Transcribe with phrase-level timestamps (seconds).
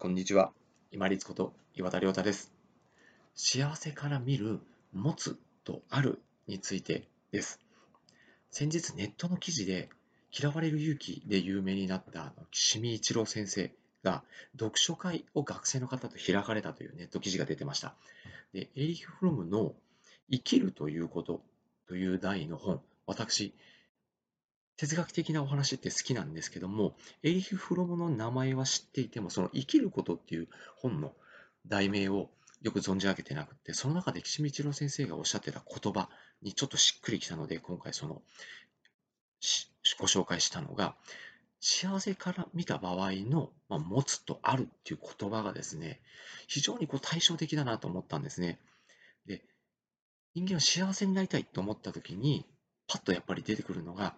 [0.00, 0.52] こんにちは。
[0.92, 2.52] 今立こと岩田亮太です。
[3.34, 4.60] 幸せから見る
[4.92, 7.58] 持つとあるについてです。
[8.52, 9.88] 先日ネットの記事で
[10.30, 13.72] 嫌われる勇気で有名になった岸見一郎先生
[14.04, 14.22] が
[14.52, 17.96] 読書会を学生の方と開かれたというネット記事が出てました。
[18.52, 19.74] でエリヒ・フロムの
[20.30, 21.42] 生きるということ
[21.88, 23.52] という題の本、私、
[24.78, 31.12] 哲学的なお話って好きなんですけども、エリヒ・フロムの名前は知っていても、その生きることっていう本の
[31.66, 32.30] 題名を
[32.62, 36.08] よく存じ上げてなくて、その中で岸見一郎先生がおっしゃってた言葉
[36.42, 38.22] にちょっとしっくりきたので、今回その
[39.98, 40.94] ご紹介したのが、
[41.60, 46.00] 幸せから見た場合の、まあ、持つとあるっていう言葉がですね、
[46.46, 48.60] 非常にこう対照的だなと思ったんですね。
[49.26, 49.42] で、
[50.34, 52.46] 人間は幸せになりたいと思った時に、
[52.88, 54.14] パッとやっぱり出てくるのが、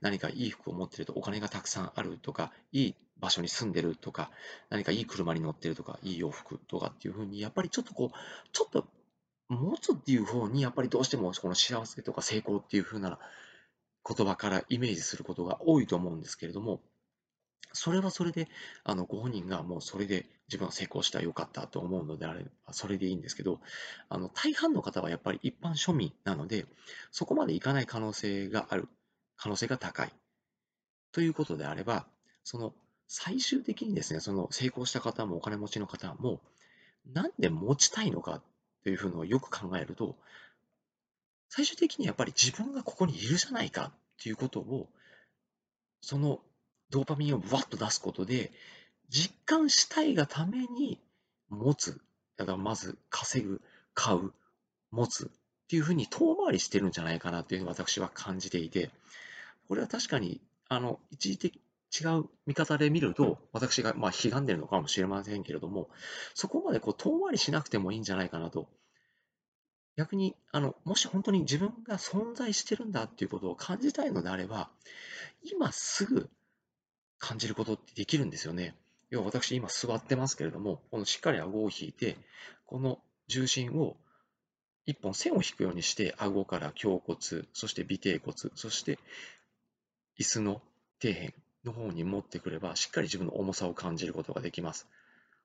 [0.00, 4.30] 何かいい服を持ってるとお金がたくさんあるとか、いい場所に住んでるとか、
[4.70, 8.18] 何かいい車に乗ってるとか、いい洋服とかっていうふうに、やっぱりちょっとこう、
[8.52, 8.86] ちょっと
[9.48, 13.18] 持つっていう方に、やっぱりどうしてもこの幸せとか成功っていうふうな
[14.06, 16.80] 言葉からイメージすることが多いと思うんですけれども、
[17.72, 18.48] それはそれで、
[18.84, 23.60] あの、ご本人がもうそれで自分は成功したらよかったと思うのであれば、それでいいんですけど、
[24.08, 26.66] あの、大半の方はやっぱり一般庶民なので、
[27.10, 28.88] そこまでいかない可能性がある、
[29.36, 30.12] 可能性が高い。
[31.12, 32.06] ということであれば、
[32.44, 32.74] その、
[33.08, 36.40] 最終的にですね、その成功した方もお金持ちの方も、
[37.06, 38.42] なんで持ちたいのか
[38.82, 40.16] というふうのをよく考えると、
[41.48, 44.88] 最終的にやっぱり自分がここにいるじゃないかっていうことを、
[46.00, 46.40] その
[46.90, 48.52] ドーパミンをわっと出すことで、
[49.08, 51.00] 実感したいがために
[51.48, 52.00] 持つ。
[52.36, 53.60] だからまず稼ぐ、
[53.94, 54.32] 買う、
[54.90, 58.90] 持つっていうふうに遠回りしてるんじゃないかなというふうに私は感じていて、
[59.68, 61.60] これは確かに、あの、一時的、
[62.00, 65.88] 違う見方で見ると、私が、まあ、悲んでるのかもしれませんけれども、
[66.34, 68.68] そこまでこう遠回りしなくてもいいんじゃないかなと。
[69.96, 74.70] 逆に、あの、もし本当に自分が存在してるんだっていうことを感じたいのであれば、
[75.42, 76.28] 今すぐ
[77.18, 78.74] 感じることってできるんですよね。
[79.10, 82.16] 要は私今座ってますけれども、このしっかり顎を引いて、
[82.66, 82.98] この
[83.28, 83.96] 重心を
[84.86, 87.18] 一本線を引くようにして、顎から胸骨、
[87.52, 88.98] そして尾底骨、そして
[90.18, 90.62] 椅子の
[91.00, 94.86] 底辺の方に持ってくれば、しっかり自分の重さを感じることができます。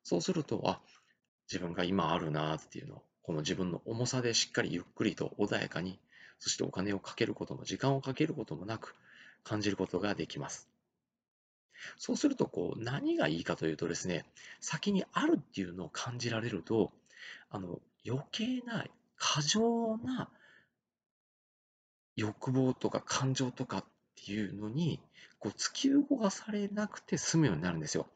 [0.03, 0.81] そうすると、あ、
[1.51, 5.99] 自分が今あるなっていうのを、この自分の重さでしっかりゆっくりと穏やかに、
[6.39, 8.95] そしてお金をかけることも時間をかけることもなく
[9.43, 10.69] 感じることができます。
[11.97, 14.25] そうすると、こう、何がいいかというとですね、
[14.59, 16.91] 先にあるっていうのを感じられると、
[17.49, 18.85] あの、余計な
[19.17, 20.29] 過剰な
[22.15, 23.85] 欲望とか感情とかっ
[24.25, 24.99] ていうのに、
[25.39, 28.07] こう、突き動かされなくて済むようになるんですよ。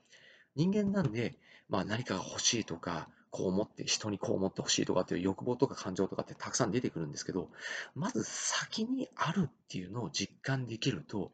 [0.55, 1.35] 人間なんで、
[1.69, 7.49] まあ何かが欲しいとか、こう思って、人にこう思ってほしいとかっていう欲望とか感情とかってたくさん出てくるんですけど、
[7.95, 11.31] まず先にあるっていうのを実感できると、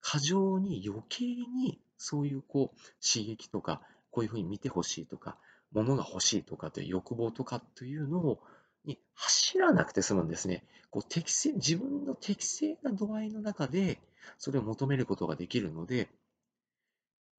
[0.00, 5.36] 過剰に余計にそういうこう刺激とか、こういうふうに見てほしいとか、
[5.72, 8.40] 物が欲しいとかという欲望とかというのを
[8.84, 10.64] に走らなくて済むんですね。
[10.90, 14.00] こう適正自分の適正な度合いの中で
[14.38, 16.08] それを求めることができるので、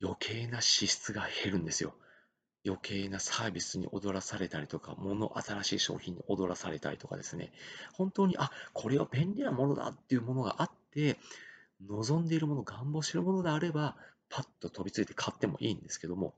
[0.01, 1.93] 余計な支出が減るんですよ。
[2.65, 7.51] 余計なサービスに踊らされたりとか、物、新しい商品に踊らされたりとかですね、
[7.93, 11.17] 本当に、あ、これは便利なものだっていうものがあって、
[11.87, 13.95] 望んでいるもの、願望しているものであれば、
[14.29, 16.35] パッと飛びついて買ってもいいんですけども、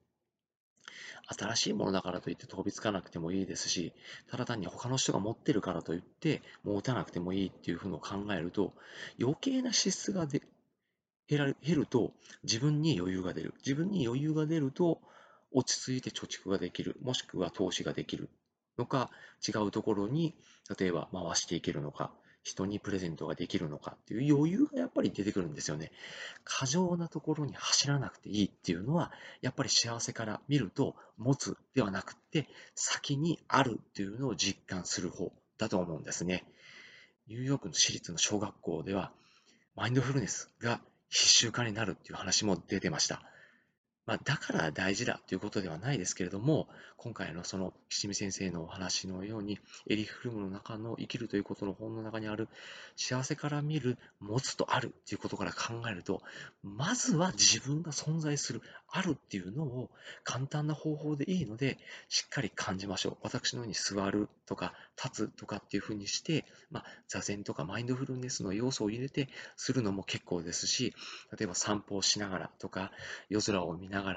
[1.27, 3.93] 新しいものだからといって飛びつかなくてもいいですし、
[4.29, 8.73] ただ単に他の人が持ってるからといって持たなくてもいいっていうふうのを考えると、
[9.19, 10.41] 余計な支出がで
[11.27, 12.13] 減ら減ると
[12.43, 13.53] 自分に余裕が出る。
[13.65, 14.99] 自分に余裕が出ると
[15.51, 16.97] 落ち着いて貯蓄ができる。
[17.01, 18.29] もしくは投資ができる
[18.77, 19.09] のか、
[19.47, 20.35] 違うところに
[20.77, 22.11] 例えば回していけるのか、
[22.43, 25.91] 人にプレゼントができるのかっていう余裕がやっぱり出てくるんですよね。
[26.43, 36.43] 過剰なところに走らなくていいっていうのは、やっぱり幸せから見ると、持つではなくて、先にあるっていうのを実感する方だと思うんですね。
[37.27, 39.11] ニューヨークの私立の小学校では、
[39.75, 43.21] マインドフルネスが必修化になるっていう話も出てました。
[44.05, 46.67] まあ、だから大事だということではないですけれども、
[46.97, 49.59] 今回のその岸見先生のお話のように、
[49.89, 52.47] エリフルムの中の生きるということの本の中にある
[52.95, 56.21] 幸せから見る持つとあるということから考えると、
[56.63, 59.89] まずは自分が存在する、あるっていうのを
[60.23, 61.77] 簡単な方法でいいので、
[62.09, 63.17] しっかり感じましょう。
[63.21, 70.93] 私のように座るとか立つとかっていうふうにして、まあ、座禅とかマインドフルネスの要素を入れてするのも結構ですし、
[71.37, 72.91] 例えば散歩をしながらとか、
[73.29, 74.09] 夜空を見ながら。